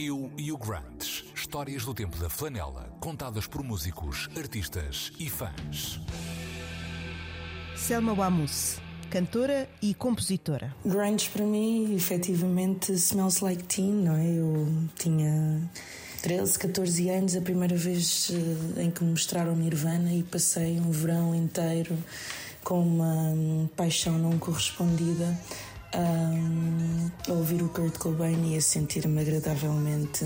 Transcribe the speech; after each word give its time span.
Eu 0.00 0.30
e 0.38 0.52
o 0.52 0.56
Grant. 0.56 1.24
Histórias 1.34 1.84
do 1.84 1.92
tempo 1.92 2.16
da 2.18 2.28
flanela, 2.28 2.88
contadas 3.00 3.48
por 3.48 3.64
músicos, 3.64 4.28
artistas 4.38 5.10
e 5.18 5.28
fãs. 5.28 5.98
Selma 7.76 8.14
Wamus, 8.14 8.76
cantora 9.10 9.68
e 9.82 9.92
compositora. 9.94 10.72
Grunge 10.86 11.28
para 11.30 11.44
mim, 11.44 11.96
efetivamente, 11.96 12.92
smells 12.92 13.42
like 13.42 13.64
teen, 13.64 13.90
não 13.90 14.14
é? 14.14 14.24
Eu 14.24 14.68
tinha 14.96 15.68
13, 16.22 16.56
14 16.60 17.10
anos, 17.10 17.34
a 17.34 17.40
primeira 17.40 17.74
vez 17.74 18.30
eh, 18.76 18.84
em 18.84 18.92
que 18.92 19.02
me 19.02 19.10
mostraram 19.10 19.56
Nirvana 19.56 20.14
e 20.14 20.22
passei 20.22 20.78
um 20.78 20.92
verão 20.92 21.34
inteiro 21.34 21.98
com 22.62 22.80
uma 22.80 23.68
paixão 23.76 24.16
não 24.16 24.38
correspondida 24.38 25.36
um, 25.94 27.10
a 27.28 27.32
ouvir 27.32 27.62
o 27.62 27.68
Kurt 27.68 27.96
Cobain 27.98 28.52
e 28.52 28.56
a 28.56 28.60
sentir-me 28.60 29.20
agradavelmente 29.20 30.24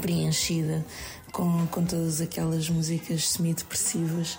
preenchida 0.00 0.84
com, 1.32 1.66
com 1.66 1.84
todas 1.84 2.20
aquelas 2.20 2.70
músicas 2.70 3.28
semi-depressivas. 3.28 4.38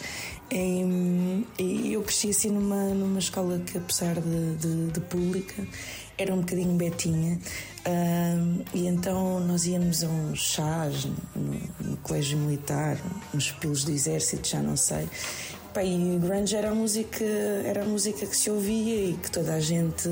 E, 0.52 1.46
e, 1.60 1.94
eu 1.94 2.02
cresci 2.04 2.30
assim 2.30 2.50
numa, 2.50 2.86
numa 2.90 3.20
escola 3.20 3.60
que, 3.60 3.78
apesar 3.78 4.16
de, 4.16 4.56
de, 4.56 4.92
de 4.92 5.00
pública, 5.02 5.68
era 6.18 6.34
um 6.34 6.40
bocadinho 6.40 6.76
betinha. 6.78 7.38
e 8.74 8.88
então 8.88 9.40
nós 9.42 9.66
íamos 9.66 10.04
a 10.04 10.08
uns 10.08 10.40
chás 10.40 11.06
no, 11.36 11.90
no 11.90 11.98
colégio 11.98 12.38
militar, 12.38 12.98
nos 13.34 13.52
pilos 13.52 13.84
do 13.84 13.92
exército, 13.92 14.48
já 14.48 14.62
não 14.62 14.78
sei. 14.78 15.10
Pá, 15.76 15.84
e 15.84 16.18
grunge 16.20 16.56
era 16.56 16.70
a 16.70 16.74
música 16.74 17.26
era 17.66 17.82
a 17.82 17.86
música 17.86 18.26
que 18.26 18.38
se 18.38 18.50
ouvia 18.50 19.10
e 19.10 19.14
que 19.22 19.30
toda 19.30 19.56
a 19.56 19.60
gente 19.60 20.08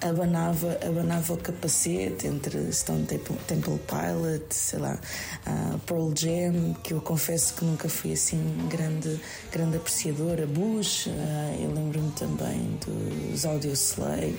abanava 0.00 0.78
abanava 0.88 1.32
o 1.32 1.36
capacete 1.38 2.28
entre 2.28 2.72
Stone 2.72 3.04
Temple, 3.06 3.34
Temple 3.48 3.80
Pilot 3.80 4.44
sei 4.54 4.78
lá 4.78 4.96
uh, 5.44 5.78
Pearl 5.80 6.12
Jam 6.14 6.74
que 6.84 6.94
eu 6.94 7.00
confesso 7.00 7.54
que 7.54 7.64
nunca 7.64 7.88
fui 7.88 8.12
assim 8.12 8.40
grande 8.70 9.20
grande 9.50 9.78
apreciadora. 9.78 10.46
Bush 10.46 11.08
uh, 11.08 11.10
eu 11.60 11.74
lembro-me 11.74 12.12
também 12.12 12.78
dos 12.86 13.44
Audio 13.44 13.72
Slave 13.72 14.38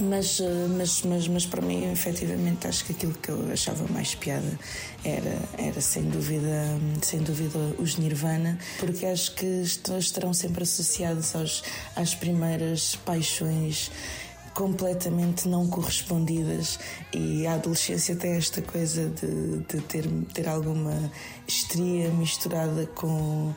mas, 0.00 0.40
eh, 0.40 0.66
mas, 0.76 1.02
mas, 1.02 1.28
mas 1.28 1.46
para 1.46 1.62
mim, 1.62 1.90
efetivamente, 1.92 2.66
acho 2.66 2.84
que 2.84 2.92
aquilo 2.92 3.12
que 3.14 3.28
eu 3.28 3.52
achava 3.52 3.86
mais 3.92 4.14
piada 4.14 4.58
era, 5.04 5.38
era 5.58 5.80
sem 5.80 6.04
dúvida, 6.04 6.64
sem 7.02 7.20
dúvida 7.20 7.58
os 7.78 7.96
Nirvana, 7.96 8.58
porque 8.78 9.06
acho 9.06 9.34
que 9.34 9.62
estarão 9.98 10.32
sempre 10.32 10.62
associados 10.62 11.34
aos, 11.34 11.62
às 11.96 12.14
primeiras 12.14 12.96
paixões 12.96 13.90
completamente 14.60 15.48
não 15.48 15.66
correspondidas. 15.66 16.78
E 17.14 17.46
a 17.46 17.54
adolescência 17.54 18.14
tem 18.14 18.32
esta 18.32 18.60
coisa 18.60 19.08
de, 19.08 19.60
de 19.60 19.80
ter, 19.80 20.06
ter 20.34 20.46
alguma 20.46 21.10
estria 21.48 22.10
misturada 22.10 22.84
com 22.94 23.06
uh, 23.48 23.54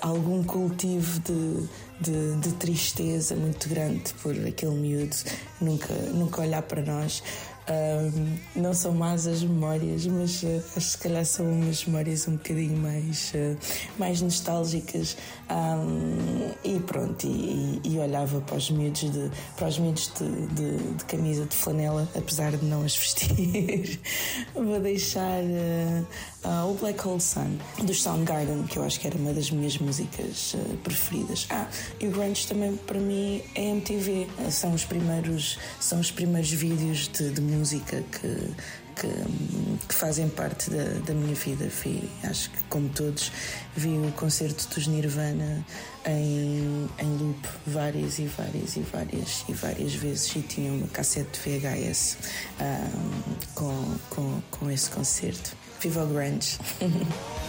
algum 0.00 0.42
cultivo 0.42 1.20
de, 1.20 1.68
de, 2.00 2.36
de, 2.36 2.54
tristeza 2.54 3.36
muito 3.36 3.68
grande 3.68 4.14
por 4.22 4.34
aquele 4.34 4.74
miúdo 4.76 5.14
nunca, 5.60 5.92
nunca 5.94 6.40
olhar 6.40 6.62
para 6.62 6.80
nós 6.80 7.22
um, 7.70 8.60
não 8.60 8.74
são 8.74 8.92
más 8.92 9.26
as 9.26 9.42
memórias, 9.42 10.04
mas 10.06 10.42
uh, 10.42 10.80
se 10.80 10.98
calhar 10.98 11.24
são 11.24 11.46
umas 11.46 11.84
memórias 11.84 12.26
um 12.26 12.32
bocadinho 12.32 12.76
mais, 12.76 13.32
uh, 13.34 13.56
mais 13.96 14.20
nostálgicas. 14.20 15.16
Um, 15.48 16.50
e 16.64 16.80
pronto, 16.80 17.26
e, 17.26 17.80
e, 17.84 17.98
olhava 17.98 18.40
para 18.40 18.56
os 18.56 18.70
miúdos, 18.70 19.10
de, 19.10 19.30
para 19.56 19.68
os 19.68 19.78
miúdos 19.78 20.12
de, 20.18 20.46
de, 20.54 20.94
de, 20.94 21.04
camisa 21.04 21.44
de 21.44 21.54
flanela, 21.54 22.08
apesar 22.16 22.52
de 22.52 22.64
não 22.64 22.84
as 22.84 22.96
vestir. 22.96 24.00
Vou 24.54 24.80
deixar 24.80 25.42
uh, 25.42 26.70
o 26.70 26.74
Black 26.74 27.06
Hole 27.06 27.20
Sun 27.20 27.58
dos 27.84 28.02
Soundgarden, 28.02 28.64
que 28.64 28.78
eu 28.78 28.84
acho 28.84 28.98
que 28.98 29.06
era 29.06 29.16
uma 29.16 29.32
das 29.32 29.50
minhas 29.50 29.78
músicas 29.78 30.56
preferidas. 30.82 31.46
Ah, 31.50 31.68
e 32.00 32.06
o 32.06 32.10
Grunge 32.10 32.46
também 32.46 32.76
para 32.76 32.98
mim 32.98 33.42
é 33.54 33.70
MTV, 33.70 34.26
são 34.50 34.72
os 34.72 34.84
primeiros, 34.84 35.58
são 35.80 36.00
os 36.00 36.10
primeiros 36.10 36.50
vídeos 36.50 37.08
de, 37.08 37.30
de 37.30 37.40
música 37.40 37.59
música 37.60 38.02
que, 38.10 38.54
que, 38.96 39.86
que, 39.86 39.94
fazem 39.94 40.28
parte 40.30 40.70
da, 40.70 40.84
da 41.06 41.12
minha 41.12 41.34
vida. 41.34 41.66
Vi, 41.66 42.10
acho 42.24 42.50
que, 42.50 42.64
como 42.64 42.88
todos, 42.88 43.30
vi 43.76 43.90
o 43.98 44.10
concerto 44.12 44.66
dos 44.74 44.86
Nirvana 44.86 45.64
em, 46.06 46.88
em 46.98 47.16
loop 47.18 47.48
várias 47.66 48.18
e 48.18 48.24
várias 48.26 48.76
e 48.76 48.80
várias 48.80 49.44
e 49.48 49.52
várias 49.52 49.94
vezes 49.94 50.34
e 50.34 50.42
tinha 50.42 50.72
uma 50.72 50.88
cassete 50.88 51.38
VHS 51.38 52.16
um, 52.60 53.54
com, 53.54 53.98
com, 54.08 54.42
com 54.50 54.70
esse 54.70 54.90
concerto. 54.90 55.54
Viva 55.80 56.04
o 56.04 56.06
Grunge! 56.06 56.58